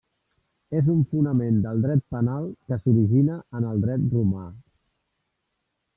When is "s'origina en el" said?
2.85-3.87